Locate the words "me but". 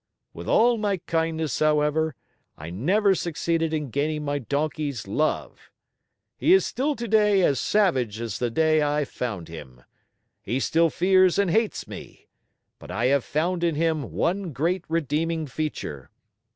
11.87-12.89